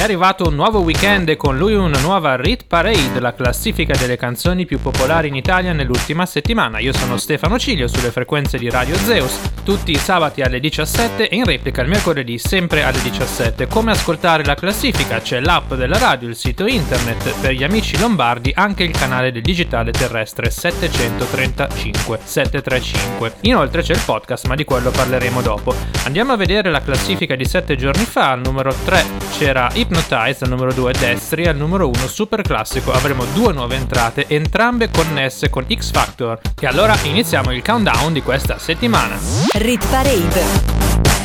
[0.00, 4.16] È arrivato un nuovo weekend e con lui una nuova Rit Parade, la classifica delle
[4.16, 6.78] canzoni più popolari in Italia nell'ultima settimana.
[6.78, 11.36] Io sono Stefano Ciglio sulle frequenze di Radio Zeus, tutti i sabati alle 17 e
[11.36, 13.66] in replica il mercoledì sempre alle 17.
[13.66, 15.20] Come ascoltare la classifica?
[15.20, 19.42] C'è l'app della radio, il sito internet, per gli amici lombardi anche il canale del
[19.42, 23.32] digitale terrestre 735 735.
[23.42, 25.74] Inoltre c'è il podcast, ma di quello parleremo dopo.
[26.04, 30.44] Andiamo a vedere la classifica di 7 giorni fa, al numero 3 c'era Hip Hypnotize
[30.44, 35.50] al numero 2 Destri al numero 1 super classico avremo due nuove entrate entrambe connesse
[35.50, 36.38] con X Factor.
[36.60, 39.18] E allora iniziamo il countdown di questa settimana.
[39.54, 40.44] Rit Parade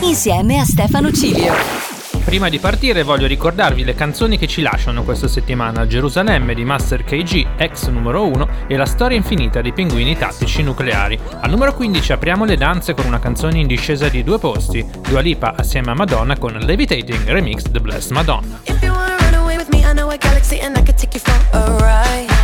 [0.01, 1.94] insieme a Stefano Cilio
[2.25, 7.03] Prima di partire voglio ricordarvi le canzoni che ci lasciano questa settimana Gerusalemme di Master
[7.03, 11.19] KG, ex numero 1 e La storia infinita dei pinguini tattici nucleari.
[11.41, 15.21] Al numero 15 apriamo le danze con una canzone in discesa di due posti, Dua
[15.21, 18.59] Lipa assieme a Madonna con Levitating Remix The Blessed Madonna.
[18.63, 21.15] If you wanna run away with me, I know a galaxy and I could take
[21.15, 22.34] you for a ride.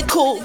[0.00, 0.38] kinda cool.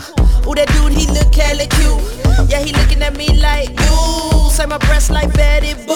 [0.48, 2.50] Ooh, that dude, he look hella cute.
[2.50, 4.50] Yeah, he looking at me like ooh.
[4.50, 5.96] Say my breast like Betty Boo.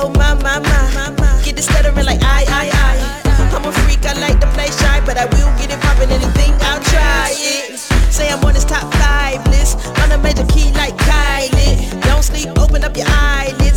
[0.00, 1.42] Oh my, my, my.
[1.44, 3.54] Get the stuttering like I, I, I.
[3.54, 6.52] I'm a freak, I like to play shy, but I will get it poppin' anything,
[6.60, 7.78] I'll try it.
[8.12, 9.78] Say I'm on his top five list.
[10.02, 12.00] On a major key like Kylie.
[12.02, 13.67] Don't sleep, open up your eyelids.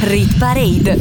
[0.00, 0.98] Rit Parade.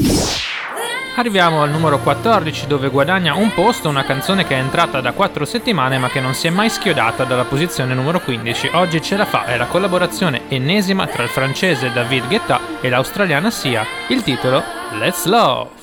[1.18, 5.46] Arriviamo al numero 14 dove guadagna un posto una canzone che è entrata da 4
[5.46, 8.70] settimane ma che non si è mai schiodata dalla posizione numero 15.
[8.74, 13.52] Oggi ce la fa, è la collaborazione ennesima tra il francese David Guetta e l'australiana
[13.52, 13.86] Sia.
[14.08, 14.64] Il titolo
[14.98, 15.75] Let's Love.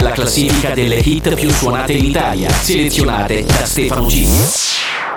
[0.00, 4.69] La classifica delle hit più suonate in Italia, selezionate da Stefano G.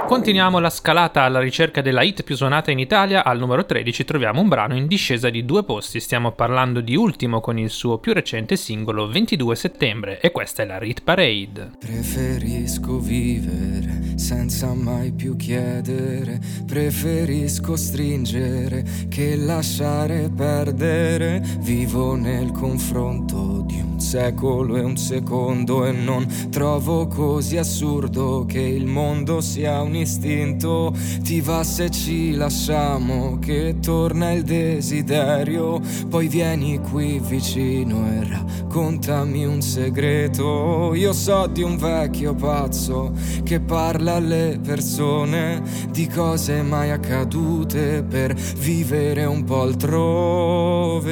[0.06, 3.24] Continuiamo la scalata alla ricerca della hit più suonata in Italia.
[3.24, 6.00] Al numero 13 troviamo un brano in discesa di due posti.
[6.00, 10.66] Stiamo parlando di Ultimo con il suo più recente singolo 22 settembre e questa è
[10.66, 11.72] la Rit Parade.
[11.80, 21.42] Preferisco vivere senza mai più chiedere, preferisco stringere che lasciare perdere.
[21.60, 28.60] Vivo nel confronto di un secolo e un secondo e non trovo così assurdo che
[28.60, 30.94] il mondo sia un istinto.
[31.24, 35.82] Ti va se ci lasciamo, che torna il desiderio.
[36.08, 40.94] Poi vieni qui vicino e raccontami un segreto.
[40.94, 43.12] Io so di un vecchio pazzo
[43.44, 51.12] che parla alle persone di cose mai accadute per vivere un po' altrove.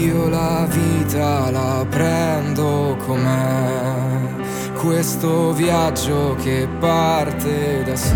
[0.00, 3.93] Io la vita la prendo com'è,
[4.84, 8.14] questo viaggio che parte da sé,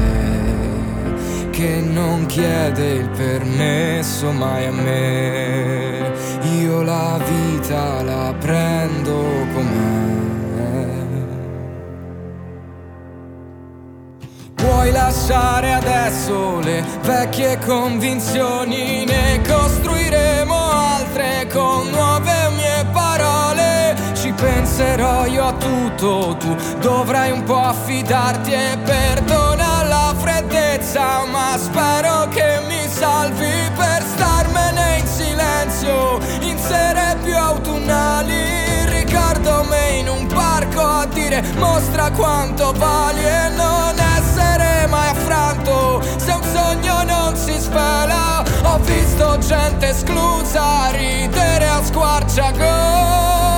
[1.50, 6.12] che non chiede il permesso mai a me.
[6.60, 10.16] Io la vita la prendo com'è.
[14.54, 19.40] Puoi lasciare adesso le vecchie convinzioni, ne
[24.78, 26.54] so tutto Tu.
[26.78, 34.98] Dovrai un po' affidarti e perdona la freddezza Ma spero che mi salvi per starmene
[34.98, 36.18] in silenzio.
[36.42, 43.48] In sere più autunnali Ricordo me in un parco a dire Mostra quanto vali e
[43.56, 46.02] non essere mai affranto.
[46.16, 53.57] Se un sogno non si svela Ho visto gente esclusa ridere a squarciagola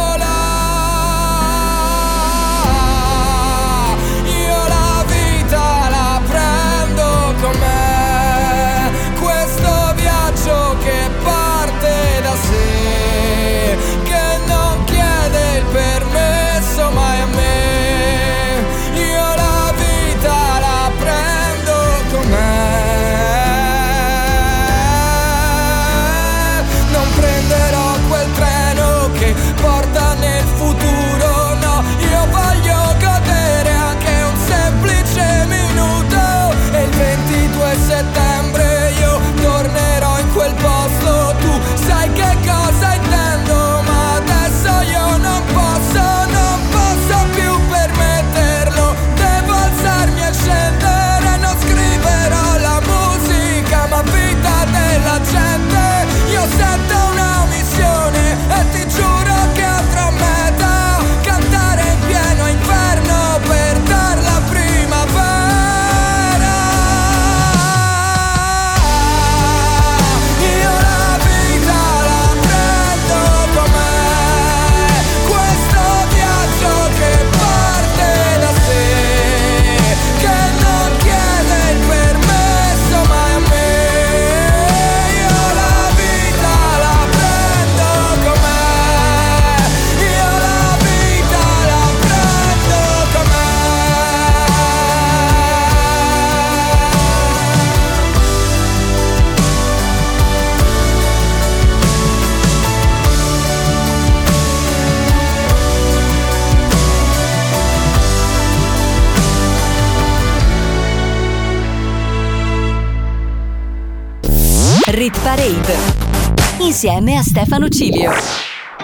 [116.83, 118.11] insieme a Stefano Cilio.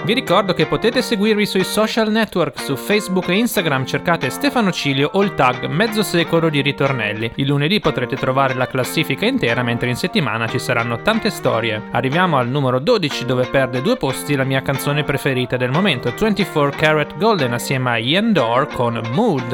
[0.05, 5.09] Vi ricordo che potete seguirvi sui social network, su Facebook e Instagram cercate Stefano Cilio
[5.15, 7.33] o il tag Mezzo Secolo di Ritornelli.
[7.37, 11.85] Il lunedì potrete trovare la classifica intera, mentre in settimana ci saranno tante storie.
[11.93, 16.77] Arriviamo al numero 12 dove perde due posti la mia canzone preferita del momento, 24
[16.77, 19.53] Carat Golden assieme a Ian Dore con Mood.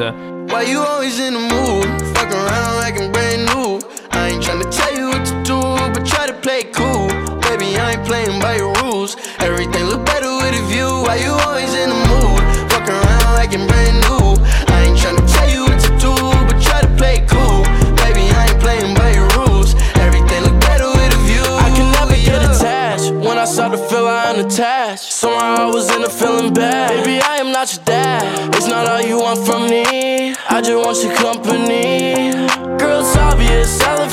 [0.49, 1.87] Why you always in the mood?
[2.13, 3.79] Fuck around like I'm brand new.
[4.11, 5.61] I ain't trying to tell you what to do,
[5.93, 7.02] but try to play cool.
[8.93, 9.15] By.
[9.39, 10.87] Everything look better with a view.
[11.05, 12.41] Why you always in the mood?
[12.71, 14.37] Fuck around like I'm brand new.
[14.73, 16.13] I ain't trying to tell you what to do,
[16.47, 17.63] but try to play cool.
[18.03, 19.73] Baby, I ain't playing by your rules.
[20.05, 21.47] Everything look better with a view.
[21.65, 22.37] I can never yeah.
[22.37, 23.09] get attached.
[23.25, 25.11] When I start to feel I'm unattached.
[25.11, 26.89] Somehow I was in a feeling bad.
[26.89, 28.55] Baby, I am not your dad.
[28.55, 30.35] It's not all you want from me.
[30.49, 32.31] I just want your company.
[32.77, 34.12] Girl, it's obvious, elephant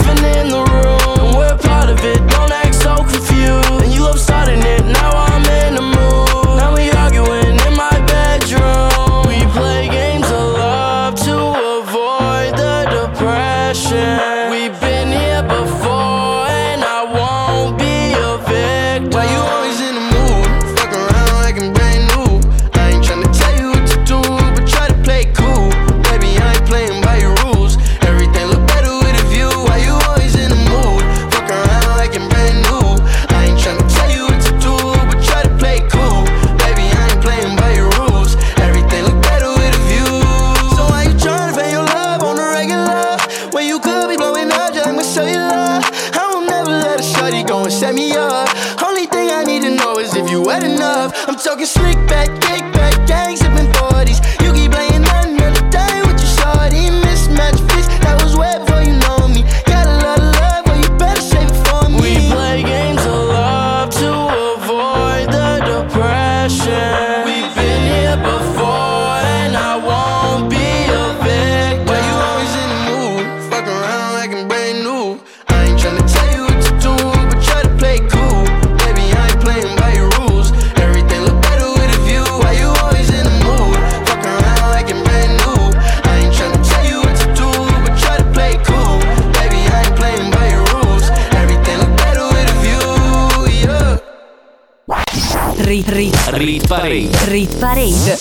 [96.32, 97.10] Rit Parade.
[97.24, 98.16] Rit Parade.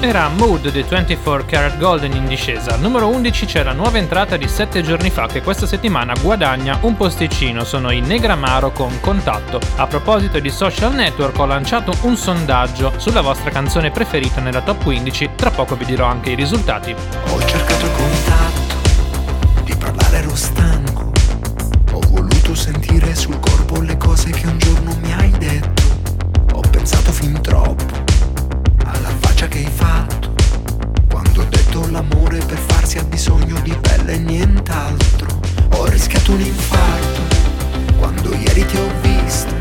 [0.00, 2.74] Era Mood di 24 Karat Golden in discesa.
[2.74, 6.78] Al numero 11 c'è la nuova entrata di 7 giorni fa che questa settimana guadagna
[6.82, 7.64] un posticino.
[7.64, 9.58] Sono i Negramaro con Contatto.
[9.76, 14.82] A proposito di social network ho lanciato un sondaggio sulla vostra canzone preferita nella top
[14.82, 15.30] 15.
[15.36, 16.94] Tra poco vi dirò anche i risultati.
[17.30, 21.12] Ho cercato il contatto, di parlare ero stanco.
[21.92, 25.85] Ho voluto sentire sul corpo le cose che un giorno mi hai detto.
[27.16, 28.04] Fin troppo
[28.84, 30.34] alla faccia che hai fatto.
[31.08, 35.40] Quando ho detto l'amore per farsi ha bisogno di pelle e nient'altro.
[35.70, 37.22] Ho rischiato un infarto
[37.96, 39.54] quando ieri ti ho visto.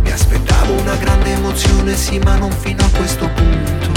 [0.00, 3.90] Mi aspettavo una grande emozione, sì, ma non fino a questo punto.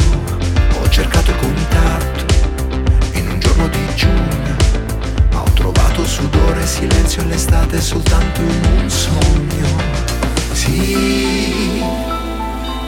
[0.82, 2.26] Ho cercato il contatto
[3.14, 4.56] in un giorno di giugno,
[5.32, 9.80] ma ho trovato sudore, silenzio e l'estate soltanto in un sogno.
[10.52, 12.11] Sì,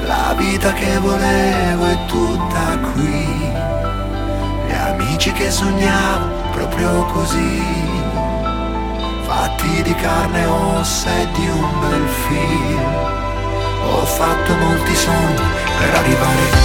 [0.05, 3.51] la vita che volevo è tutta qui.
[4.67, 7.61] Gli amici che sognavo proprio così.
[9.23, 13.11] Fatti di carne e ossa e di un bel film.
[13.85, 16.62] Ho fatto molti sogni per arrivare qui,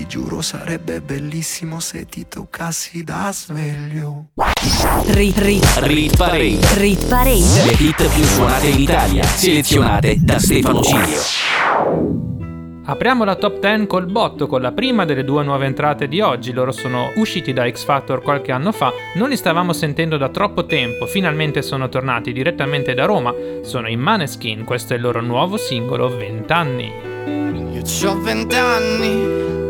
[0.00, 4.28] ti giuro sarebbe bellissimo se ti toccassi da sveglio.
[5.08, 6.58] Rit, rit, Rit Parade.
[6.76, 7.74] rit Le parade.
[7.78, 11.20] hit più suonate in Italia, selezionate da Stefano Cilio.
[12.82, 16.52] Apriamo la top 10 col botto con la prima delle due nuove entrate di oggi.
[16.52, 20.64] Loro sono usciti da X Factor qualche anno fa, non li stavamo sentendo da troppo
[20.64, 23.34] tempo, finalmente sono tornati direttamente da Roma.
[23.62, 26.92] Sono in Maneskin, questo è il loro nuovo singolo 20 anni.
[27.72, 29.69] Io ho vent'anni,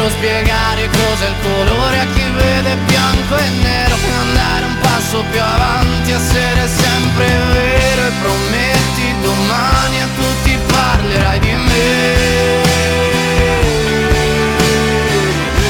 [0.00, 5.22] davvero spiegare cos'è il colore a chi vede bianco e nero e andare un passo
[5.30, 12.62] più avanti, essere sempre vero e prometti domani a tutti parlerai di me.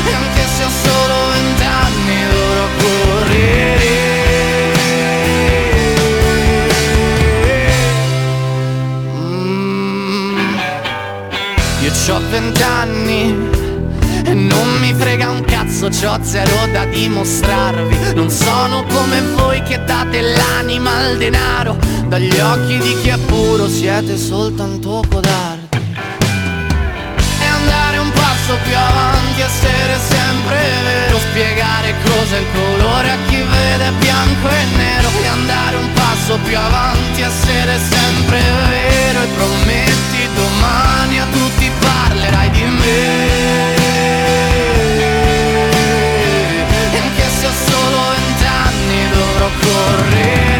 [0.06, 3.88] E anche se ho solo vent'anni dovrò correre.
[9.16, 10.58] Mm.
[11.80, 13.59] Io ho vent'anni
[14.32, 18.14] non mi frega un cazzo, c'ho zero da dimostrarvi.
[18.14, 21.76] Non sono come voi che date l'anima al denaro.
[22.06, 25.78] Dagli occhi di chi è puro siete soltanto codardi.
[27.40, 31.18] E andare un passo più avanti, essere sempre vero.
[31.18, 35.08] Spiegare cos'è il colore a chi vede bianco e nero.
[35.22, 39.22] E andare un passo più avanti, essere sempre vero.
[39.22, 43.29] E prometti domani a tutti parlerai di me
[49.58, 50.59] correr.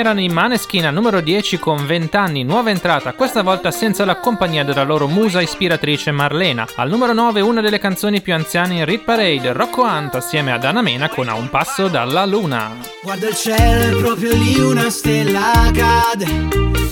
[0.00, 4.16] erano i Maneskin al numero 10 con 20 anni, nuova entrata, questa volta senza la
[4.16, 6.66] compagnia della loro musa ispiratrice Marlena.
[6.76, 10.64] Al numero 9 una delle canzoni più anziane in Rit Parade, Rocco Hunt assieme ad
[10.64, 12.76] Anna Mena con A un passo dalla luna.
[13.02, 16.24] Guarda il cielo, proprio lì una stella cade.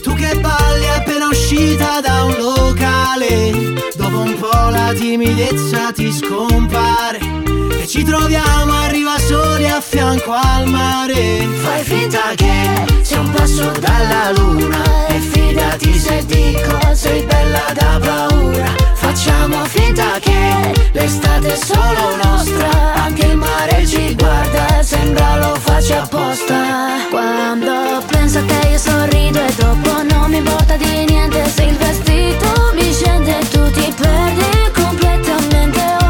[0.03, 3.53] Tu che balli appena uscita da un locale,
[3.97, 7.44] dopo un po' la timidezza ti scompare
[7.85, 11.47] e ci troviamo, arriva soli a fianco al mare.
[11.63, 15.07] Fai finta che sia un passo dalla luna.
[15.09, 18.73] E fidati se dico sei bella da paura.
[18.95, 22.95] Facciamo finta che l'estate è solo nostra.
[22.95, 27.07] Anche il mare ci guarda, sembra lo faccia apposta.
[27.11, 31.47] Quando penso a te io sorrido e dopo non mi importa di niente.
[31.55, 36.04] Se il vestito mi scende e tu ti perdi completamente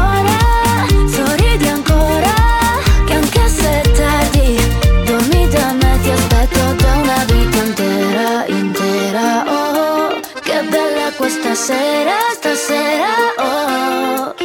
[11.55, 14.35] stasera, stasera, oh.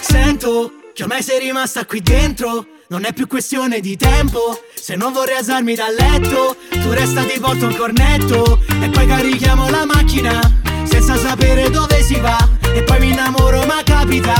[0.00, 2.66] Sento che ormai sei rimasta qui dentro.
[2.88, 4.60] Non è più questione di tempo.
[4.74, 8.60] Se non vorrei alzarmi dal letto, tu resta ti porto un cornetto.
[8.82, 10.40] E poi carichiamo la macchina,
[10.84, 12.59] senza sapere dove si va.
[12.74, 14.34] E poi mi innamoro, ma capita.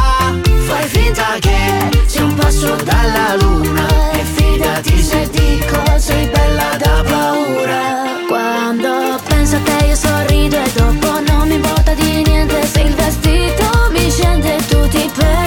[0.66, 3.86] Fai finta che sia un passo dalla luna.
[4.12, 7.80] E fidati se dico, sei bella da paura.
[8.28, 12.94] Quando penso a te io sorrido e dopo non mi importa di niente Se il
[12.94, 15.39] vestito mi scende tu ti perdi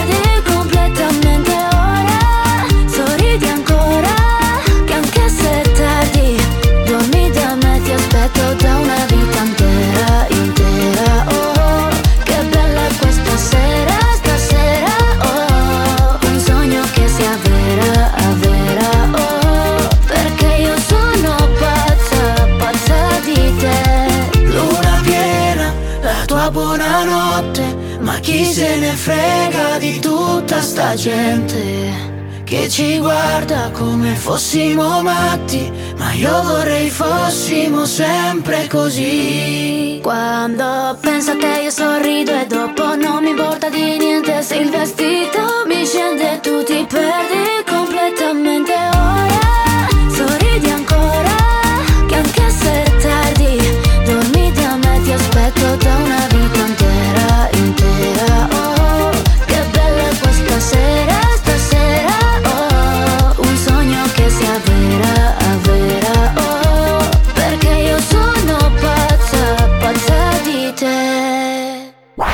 [30.94, 32.12] sta gente
[32.44, 39.98] che ci guarda come fossimo matti, ma io vorrei fossimo sempre così.
[40.02, 44.70] Quando penso a te io sorrido e dopo non mi importa di niente se il
[44.70, 49.73] vestito mi scende tu ti perdi completamente ora.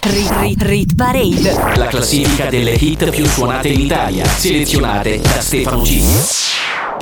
[0.00, 0.64] Di te.
[0.66, 1.76] Rit Parade.
[1.76, 6.00] La classifica delle hit più suonate in Italia, selezionate da Stefano G.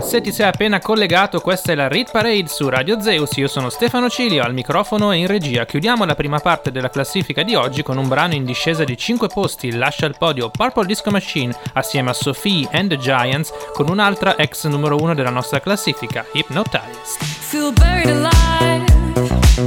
[0.02, 3.36] Se ti sei appena collegato, questa è la Rit Parade su Radio Zeus.
[3.36, 5.64] Io sono Stefano Cilio al microfono e in regia.
[5.64, 9.28] Chiudiamo la prima parte della classifica di oggi con un brano in discesa di 5
[9.28, 9.72] posti.
[9.72, 14.66] Lascia il podio Purple Disco Machine assieme a Sophie and the Giants con un'altra ex
[14.66, 17.22] numero 1 della nostra classifica, Hypnotized.
[17.22, 18.86] Feel buried alive.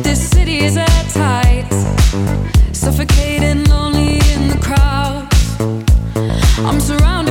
[0.02, 2.61] This city is at tight.
[2.82, 5.28] Suffocating, lonely in the crowd.
[6.66, 7.31] I'm surrounded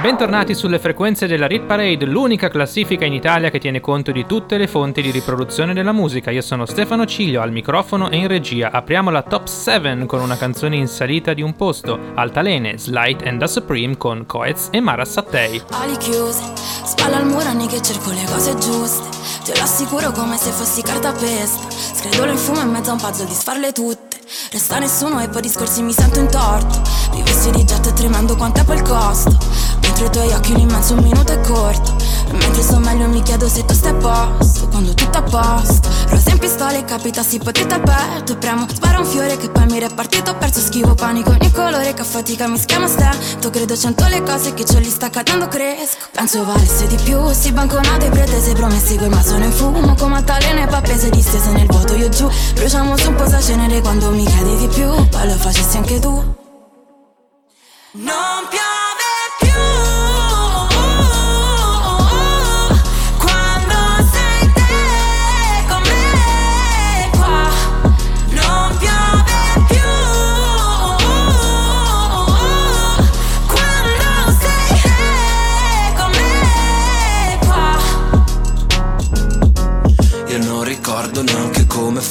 [0.00, 4.56] Bentornati sulle frequenze della Rit Parade, l'unica classifica in Italia che tiene conto di tutte
[4.56, 6.30] le fonti di riproduzione della musica.
[6.30, 8.70] Io sono Stefano Ciglio al microfono e in regia.
[8.70, 13.40] Apriamo la top 7 con una canzone in salita di un posto, Altalene, Slight and
[13.40, 15.60] the Supreme con Coez e Mara Sattei.
[15.72, 19.18] Ali chiuse, spalla al muro anni che cerco le cose giuste.
[19.44, 21.68] Te lo assicuro come se fossi carta pesta.
[21.68, 24.16] Scredolo in fumo in mezzo a un puzzle di sfarle tutte.
[24.50, 26.80] Resta nessuno e poi discorsi mi sento in torto.
[27.12, 29.36] Vivessi di getto tremando quanto è il costo.
[30.00, 31.94] Mentre i tuoi occhi un minuto è corto.
[32.26, 34.66] E mentre sto meglio mi chiedo se tu stai a posto.
[34.68, 35.90] Quando tutto a posto.
[36.08, 38.34] Rosa in pistola e capita si potete aperto.
[38.38, 40.34] Premo, spara un fiore che poi mi repartito.
[40.36, 43.50] Perso schivo panico ogni colore che a fatica mi schiama stento.
[43.50, 46.06] Credo cento le cose che ce li sta cadendo cresco.
[46.12, 47.30] Penso valesse di più.
[47.32, 49.94] Si banconate pretese promessi quel ma sono in fumo.
[49.96, 52.26] Come altalene pappese distese nel vuoto io giù.
[52.54, 54.88] Bruciamo su un po' cenere quando mi chiedi di più.
[55.08, 56.38] Poi lo facessi anche tu.
[57.92, 58.69] Non piove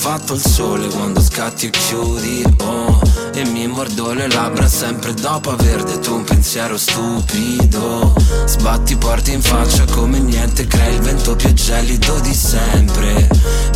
[0.10, 5.52] fatto il sole quando scatti e chiudi oh E mi mordo le labbra sempre dopo
[5.52, 8.13] aver detto un pensiero stupido.
[8.46, 13.30] Sbatti porti in faccia come niente Crea il vento più gelido di sempre.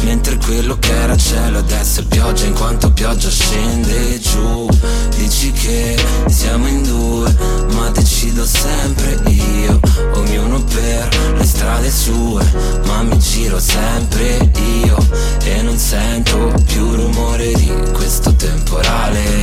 [0.04, 4.68] Mentre quello che era cielo adesso è pioggia In quanto pioggia scende giù.
[5.16, 5.96] Dici che
[6.28, 7.34] siamo in due
[7.74, 9.80] Ma decido sempre io.
[10.16, 12.44] Ognuno per le strade sue
[12.86, 14.52] Ma mi giro sempre
[14.84, 14.98] io.
[15.44, 19.43] E non sento più rumore di questo temporale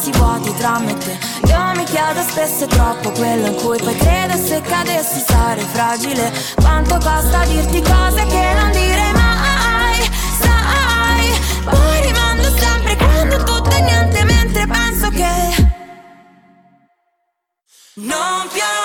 [0.00, 1.18] spazi vuoti tra me e te.
[1.46, 6.32] Io mi chiedo spesso troppo quello in cui poi credo se cadessi sarei fragile.
[6.56, 10.10] Quanto costa dirti cose che non direi mai,
[10.40, 11.64] sai.
[11.64, 15.68] Poi rimando sempre quando tutto è niente mentre penso che
[17.94, 18.79] non piove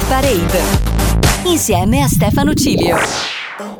[0.00, 0.62] Rit Parade
[1.44, 2.96] insieme a Stefano Cilio.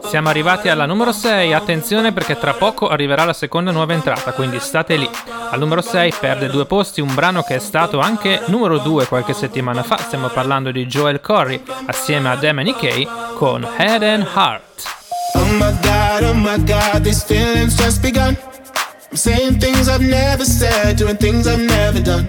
[0.06, 4.58] Siamo arrivati alla numero 6, attenzione perché tra poco arriverà la seconda nuova entrata, quindi
[4.60, 5.08] state lì.
[5.50, 9.32] Al numero 6 perde due posti un brano che è stato anche numero 2 qualche
[9.32, 14.82] settimana fa, stiamo parlando di Joel Corey assieme a Demony Kay con Head and Heart.
[15.34, 18.36] Oh my god, oh my god, these feelings just begun.
[19.10, 22.28] I'm saying things I've never said, doing things I've never done.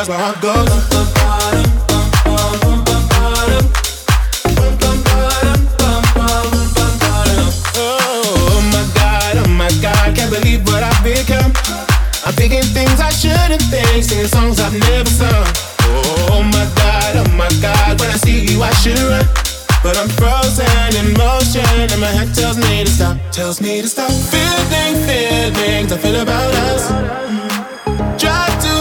[0.00, 0.66] Cause my heart goes.
[7.76, 11.52] Oh my god, oh my god, can't believe what I've become.
[12.24, 15.46] I'm thinking things I shouldn't think, singing songs I've never sung.
[15.82, 19.26] Oh, oh my god, oh my god, when I see you I should run.
[19.82, 23.88] But I'm frozen in motion and my head tells me to stop, tells me to
[23.88, 24.10] stop.
[24.10, 27.59] Feeling feelings I feel about us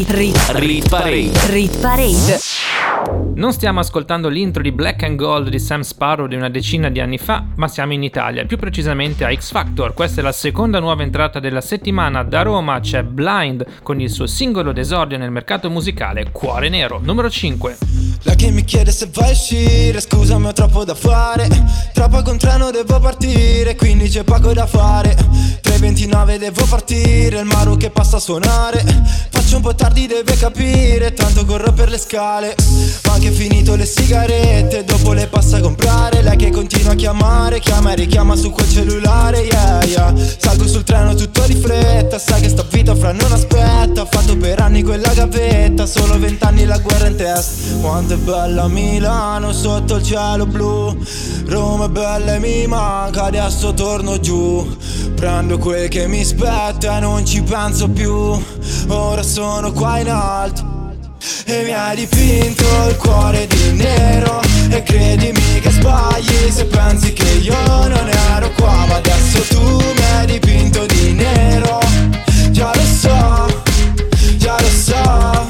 [0.00, 1.30] Rit, rit, rit parade.
[1.48, 2.38] Rit parade.
[3.34, 7.00] Non stiamo ascoltando l'intro di Black and Gold di Sam Sparrow di una decina di
[7.00, 9.92] anni fa, ma siamo in Italia, più precisamente a X Factor.
[9.92, 12.22] Questa è la seconda nuova entrata della settimana.
[12.22, 17.28] Da Roma c'è Blind con il suo singolo d'esordio nel mercato musicale Cuore Nero, numero
[17.28, 17.76] 5.
[18.22, 21.48] La che mi chiede se vai a uscire, scusami ho troppo da fare
[21.92, 25.14] Tra poco un devo partire, quindi c'è poco da fare
[25.80, 28.84] 3.29 devo partire, il Maru che passa a suonare
[29.50, 32.54] Faccio un po' tardi deve capire, tanto corro per le scale
[33.10, 36.22] Ma anche finito le sigarette, dopo le passa a comprare.
[36.22, 40.14] Lei che continua a chiamare, chiama e richiama su quel cellulare, yeah yeah.
[40.38, 44.02] Salgo sul treno tutto di fretta, sai che sta vita fra non aspetta.
[44.02, 47.78] Ho fatto per anni quella gavetta, solo vent'anni la guerra in testa.
[47.80, 50.96] Quanto è bella Milano sotto il cielo blu.
[51.46, 54.76] Roma è bella e mi manca, adesso torno giù.
[55.16, 58.40] Prendo quel che mi spetta e non ci penso più.
[58.86, 60.79] Ora sono qua in alto
[61.44, 64.40] e mi hai dipinto il cuore di nero.
[64.70, 68.86] E credimi che sbagli se pensi che io non ero qua.
[68.86, 71.80] Ma adesso tu mi hai dipinto di nero.
[72.50, 73.62] Già lo so,
[74.36, 75.48] già lo so.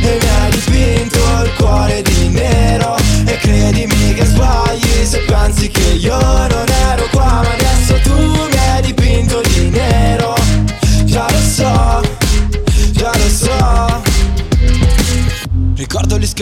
[0.00, 2.96] E mi hai dipinto il cuore di nero.
[3.26, 6.67] E credimi che sbagli se pensi che io non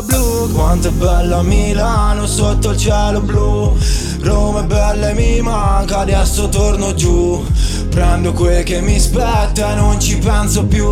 [0.00, 0.52] cielo blu.
[0.52, 3.76] Quanto è bella Milano sotto il cielo blu.
[4.20, 7.44] Roma è bella e mi manca adesso torno giù.
[7.88, 10.86] Prendo quel che mi spetta e non ci penso più.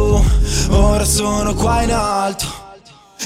[0.71, 2.47] Ora sono qua in alto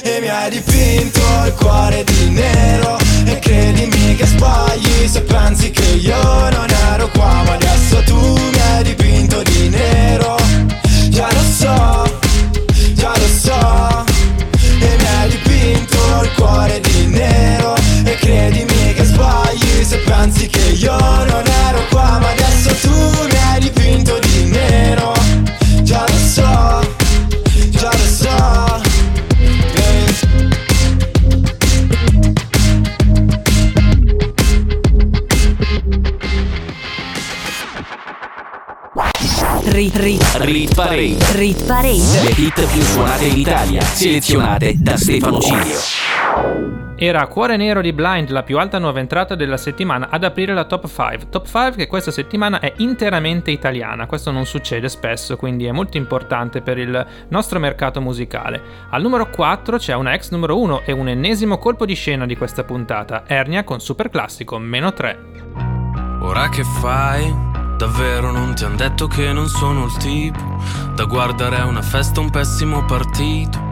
[0.03, 2.99] e mi hai dipinto il cuore di nero.
[3.25, 8.61] E credimi che sbagli se pensi che io non ero qua Ma adesso tu mi
[8.61, 10.37] hai dipinto di nero.
[11.09, 12.19] Già lo so,
[12.95, 14.12] già lo so
[16.23, 22.19] il cuore di nero E credimi che sbagli se pensi che io non ero qua
[22.19, 25.13] Ma adesso tu mi hai dipinto di nero
[25.83, 26.95] Già lo so,
[27.71, 28.81] già lo so
[39.65, 41.17] Rit, rit, Rit Parade.
[41.33, 42.23] rit parade.
[42.23, 46.02] Le hit più suonate in Italia, selezionate da Stefano Cilio.
[47.03, 50.67] Era Cuore Nero di Blind, la più alta nuova entrata della settimana ad aprire la
[50.67, 51.31] top 5.
[51.31, 55.97] Top 5 che questa settimana è interamente italiana, questo non succede spesso, quindi è molto
[55.97, 58.63] importante per il nostro mercato musicale.
[58.91, 62.37] Al numero 4 c'è una ex numero 1 e un ennesimo colpo di scena di
[62.37, 65.19] questa puntata, Ernia con super classico, meno 3.
[66.21, 67.35] Ora che fai?
[67.77, 70.61] Davvero non ti han detto che non sono il tipo
[70.95, 73.72] da guardare a una festa un pessimo partito.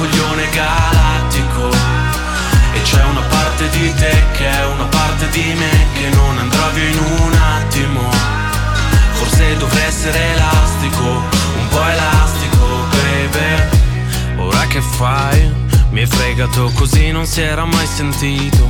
[0.00, 1.68] coglione galattico.
[2.72, 6.68] E c'è una parte di te che è una parte di me Che non andrà
[6.68, 8.08] via in un attimo.
[9.12, 14.38] Forse dovrei essere elastico Un po' elastico, baby.
[14.38, 15.52] Ora che fai?
[15.90, 18.69] Mi hai fregato così non si era mai sentito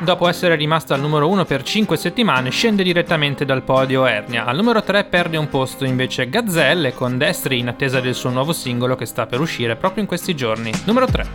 [0.00, 4.44] Dopo essere rimasta al numero 1 per 5 settimane, scende direttamente dal podio Ernia.
[4.44, 8.52] Al numero 3 perde un posto invece Gazzelle con Destri in attesa del suo nuovo
[8.52, 10.70] singolo che sta per uscire proprio in questi giorni.
[10.84, 11.26] Numero 3.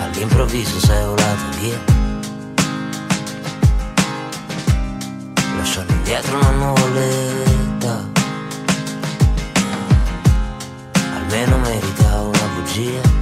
[0.00, 1.78] All'improvviso sei volato via.
[5.56, 8.10] Lasciando indietro una nuvoletta.
[11.14, 13.21] Almeno merita una bugia.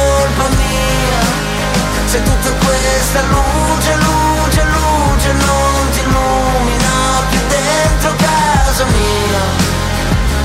[3.01, 6.93] questa luce, luce, luce non ti illumina
[7.29, 9.43] più dentro casa mia.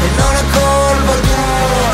[0.01, 1.91] E non è colpa tua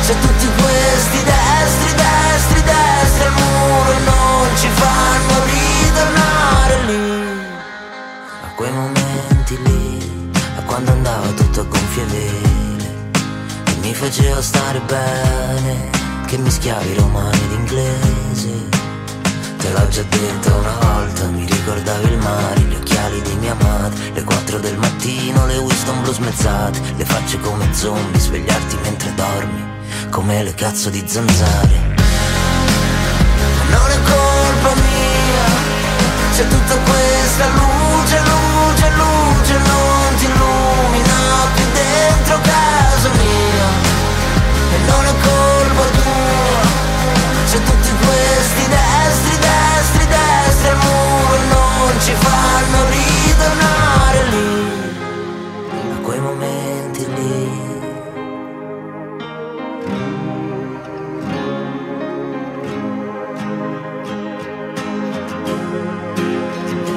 [0.00, 7.40] Se tutti questi destri, destri, destri al muro non ci fanno ritornare lì.
[8.46, 13.12] A quei momenti lì, a quando andava tutto a gonfie vele
[13.64, 15.90] E mi faceva stare bene
[16.26, 18.81] che mischiavi romani ed inglese
[19.62, 24.10] Te l'ho già detto una volta, mi ricordavi il mare, gli occhiali di mia madre,
[24.12, 29.64] le 4 del mattino, le Winston blu smezzate, le facce come zombie, svegliarti mentre dormi,
[30.10, 31.94] come le cazzo di zanzare.
[33.70, 35.46] Non è colpa mia,
[36.32, 41.14] se tutta questa luce, luce, luce non ti illumina
[41.54, 42.71] più dentro casa
[52.04, 54.50] ci fanno ritornare lì,
[55.94, 57.60] a quei momenti lì.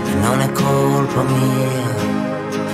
[0.09, 1.85] E non è colpa mia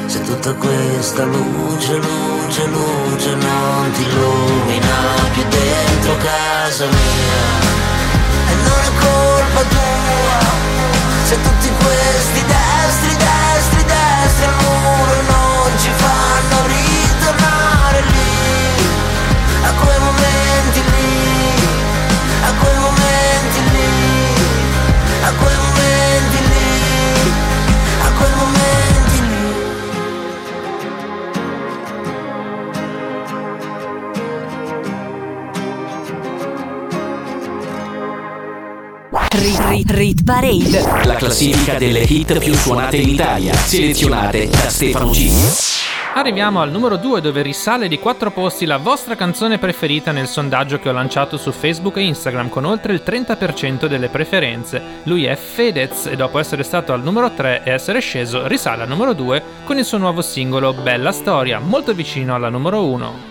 [0.07, 7.70] se tutta questa luce, luce, luce non ti illumina più dentro casa mia.
[11.83, 12.50] Questi
[39.71, 45.31] Rit, rit, Parade La classifica delle hit più suonate in Italia, selezionate da Stefano G.
[46.13, 50.77] Arriviamo al numero 2 dove risale di 4 posti la vostra canzone preferita nel sondaggio
[50.77, 54.81] che ho lanciato su Facebook e Instagram con oltre il 30% delle preferenze.
[55.03, 58.89] Lui è Fedez e dopo essere stato al numero 3 e essere sceso risale al
[58.89, 63.30] numero 2 con il suo nuovo singolo Bella Storia, molto vicino alla numero 1.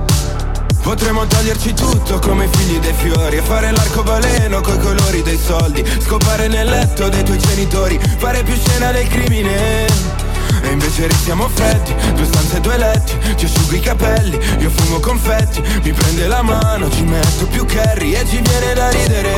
[0.81, 5.83] Potremmo toglierci tutto come figli dei fiori E fare l'arcobaleno coi colori dei soldi.
[5.99, 9.85] Scopare nel letto dei tuoi genitori Fare più scena del crimine.
[10.63, 14.99] E invece restiamo freddi Due stanze e due letti Ti asciugo i capelli Io fumo
[14.99, 19.33] confetti Mi prende la mano Ci metto più curry E ci viene da ridere.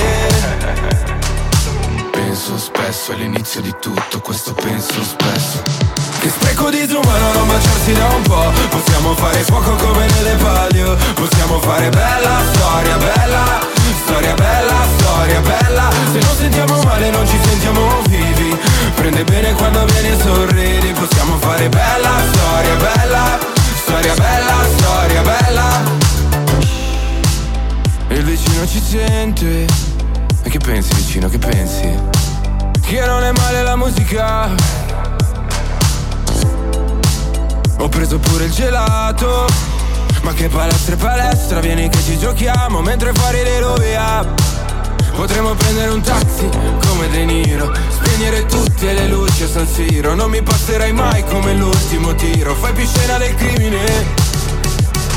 [2.12, 8.08] Penso spesso all'inizio di tutto Questo penso spesso che spreco di disumano non baciarsi da
[8.08, 10.96] un po' Possiamo fare fuoco come nelle palio.
[11.16, 13.60] Possiamo fare bella storia, bella
[14.06, 15.90] Storia bella, storia bella.
[16.12, 18.58] Se non sentiamo male non ci sentiamo vivi.
[18.96, 20.92] Prende bene quando vieni e sorridi.
[20.94, 23.40] Possiamo fare bella storia, bella
[23.84, 25.82] Storia bella, storia bella.
[28.08, 29.66] E il vicino ci sente.
[30.44, 32.00] E che pensi vicino, che pensi?
[32.82, 34.83] Che non è male la musica
[37.84, 39.46] ho preso pure il gelato
[40.22, 43.62] Ma che palestra e palestra Vieni che ci giochiamo Mentre fuori le
[45.14, 46.50] Potremmo prendere un taxi
[46.88, 50.16] come De Niro Spegnere tutte le luci a San Siro.
[50.16, 52.56] Non mi passerai mai come l'ultimo tiro.
[52.56, 53.80] Fai più scena del crimine.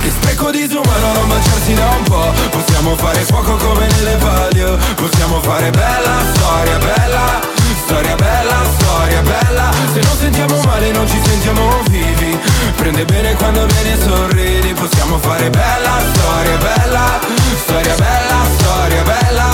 [0.03, 4.77] Che spreco di disumano non baciarsi da un po' Possiamo fare fuoco come nelle palio.
[4.95, 7.56] Possiamo fare bella storia, bella
[7.87, 9.71] Storia bella, storia bella.
[9.93, 12.37] Se non sentiamo male non ci sentiamo vivi.
[12.75, 14.73] Prende bene quando vieni e sorridi.
[14.73, 17.21] Possiamo fare bella, storia bella.
[17.63, 19.49] Storia bella, storia bella.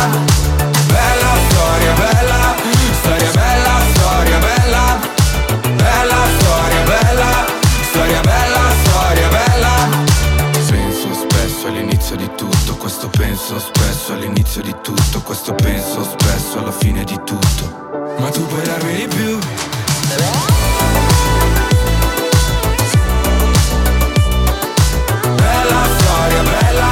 [0.87, 2.55] Bella, storia bella.
[3.03, 4.99] Storia bella, storia bella.
[5.77, 7.45] Bella, storia bella.
[7.91, 9.75] Storia bella, storia bella.
[10.71, 16.73] Penso spesso all'inizio di tutto Questo penso spesso all'inizio di tutto Questo penso spesso alla
[16.73, 19.39] fine di tutto ma tu puoi darmi di più?
[25.37, 26.91] Bella storia, bella,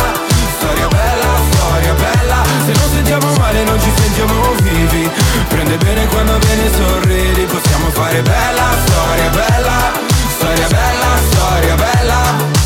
[0.59, 2.43] storia bella, storia bella.
[2.67, 5.11] Se non sentiamo male non ci sentiamo vivi.
[5.49, 7.45] Prende bene quando vieni e sorridi.
[7.45, 9.93] Possiamo fare bella storia, bella,
[10.37, 12.60] storia bella, storia bella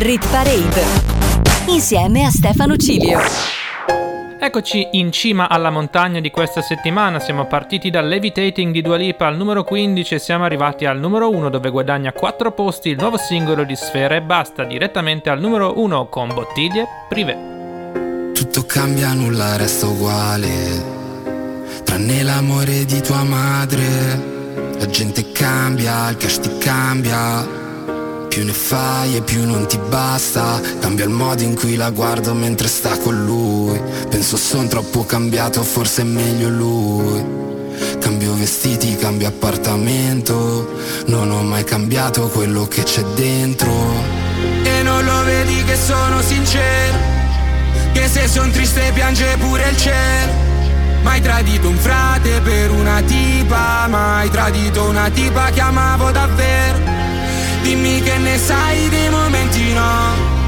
[0.00, 0.82] Rit Parade
[1.66, 3.20] insieme a Stefano Cilio.
[4.40, 9.26] Eccoci in cima alla montagna di questa settimana, siamo partiti dal Levitating di Dua Lipa
[9.26, 13.18] al numero 15 e siamo arrivati al numero 1 dove guadagna 4 posti il nuovo
[13.18, 18.32] singolo di Sfera e basta direttamente al numero 1 con Bottiglie Privé.
[18.32, 20.82] Tutto cambia, nulla resta uguale,
[21.84, 23.84] tranne l'amore di tua madre.
[24.78, 27.59] La gente cambia, il cash ti cambia
[28.30, 30.60] più ne fai e più non ti basta.
[30.78, 33.78] Cambia il modo in cui la guardo mentre sta con lui.
[34.08, 37.24] Penso son troppo cambiato, forse è meglio lui.
[37.98, 40.78] Cambio vestiti, cambio appartamento.
[41.06, 43.72] Non ho mai cambiato quello che c'è dentro.
[44.62, 46.98] E non lo vedi che sono sincero?
[47.92, 50.48] Che se son triste piange pure il cielo.
[51.02, 56.99] Mai tradito un frate per una tipa Mai tradito una tipa che amavo davvero
[57.62, 60.38] Dimmi che ne sai dei momenti no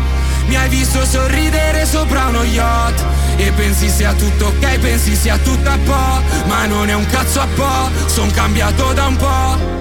[0.46, 3.04] Mi hai visto sorridere sopra uno yacht
[3.36, 7.40] E pensi sia tutto ok, pensi sia tutto a po' Ma non è un cazzo
[7.40, 9.80] a po', son cambiato da un po'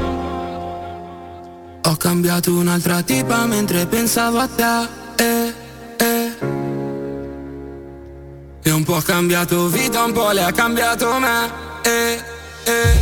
[1.90, 5.54] Ho cambiato un'altra tipa mentre pensavo a te eh,
[5.98, 6.32] eh.
[8.64, 11.50] E un po' ha cambiato vita, un po' le ha cambiato me
[11.84, 12.22] eh,
[12.64, 13.00] eh.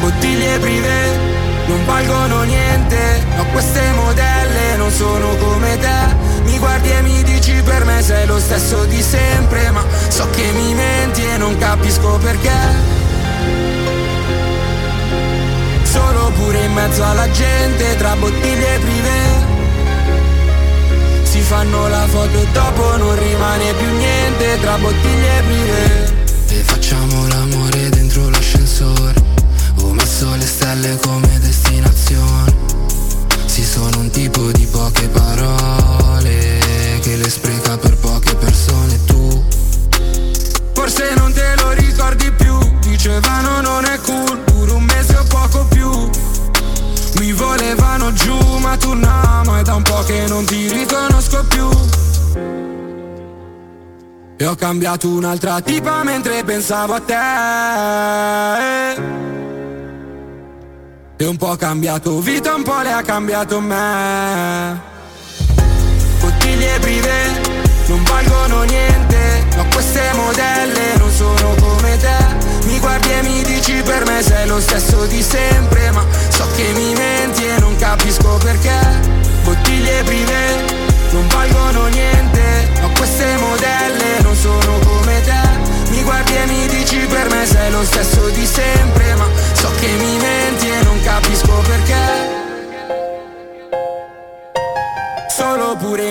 [0.00, 1.25] Bottiglie prive
[1.66, 6.14] non valgono niente Ma queste modelle non sono come te.
[6.44, 10.50] Mi guardi e mi dici per me sei lo stesso di sempre Ma so che
[10.52, 13.14] mi menti e non capisco perché.
[15.82, 19.10] Solo pure in mezzo alla gente tra bottiglie prive
[21.22, 26.14] Si fanno la foto e dopo non rimane più niente tra bottiglie prive
[26.48, 29.25] E facciamo l'amore dentro l'ascensore
[30.18, 32.54] Messo le stelle come destinazione.
[33.44, 36.58] Si sono un tipo di poche parole
[37.02, 38.98] Che le spreca per poche persone.
[39.04, 39.44] Tu
[40.72, 42.56] Forse non te lo ricordi più.
[42.80, 45.90] Dicevano non è cool Pure un mese o poco più.
[47.20, 51.44] Mi volevano giù ma tu no Ma è da un po' che non ti riconosco
[51.44, 51.68] più.
[54.38, 59.35] E ho cambiato un'altra tipa mentre pensavo a te
[61.18, 64.78] E un po' cambiato vita, un po' le ha cambiato me.
[66.20, 72.66] Bottiglie prive non valgono niente Ma queste modelle non sono come te.
[72.66, 76.04] Mi guardi e mi dici per me sei lo stesso di sempre Ma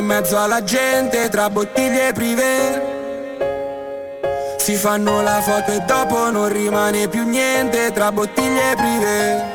[0.05, 2.93] in mezzo alla gente tra bottiglie prive
[4.57, 9.53] si fanno la foto e dopo non rimane più niente tra bottiglie prive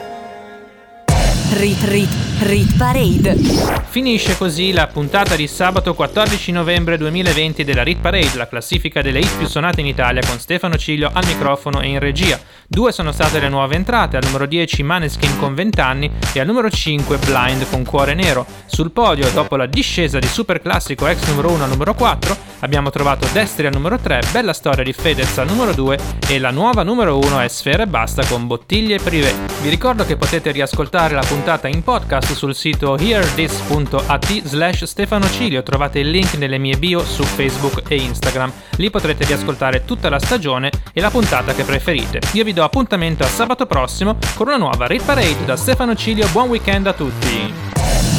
[1.53, 3.80] Rit Rit Rit Parade.
[3.91, 9.18] Finisce così la puntata di sabato 14 novembre 2020 della Rit Parade, la classifica delle
[9.18, 12.38] hit più suonate in Italia con Stefano Ciglio al microfono e in regia.
[12.68, 16.47] Due sono state le nuove entrate, al numero 10 Maneskin con 20 anni e al
[16.47, 18.47] numero 5 Blind con Cuore Nero.
[18.66, 22.91] Sul podio, dopo la discesa di Super Classico ex numero 1 al numero 4, abbiamo
[22.91, 25.99] trovato Destri al numero 3, Bella Storia di Fedez al numero 2
[26.29, 29.35] e la nuova numero 1 è Sfera e Basta con Bottiglie Privé.
[29.63, 35.63] Vi ricordo che potete riascoltare la puntata in podcast sul sito hearthis.at slash Stefano Cilio,
[35.63, 38.53] trovate il link nelle mie bio su Facebook e Instagram.
[38.77, 42.21] Lì potrete riascoltare tutta la stagione e la puntata che preferite.
[42.33, 46.29] Io vi do appuntamento a sabato prossimo con una nuova Rit Parade da Stefano Cilio.
[46.29, 47.53] Buon weekend a tutti!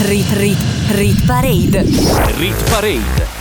[0.01, 0.57] Rit Rit
[0.89, 1.83] Rit Parade.
[2.37, 3.40] Rit Parade.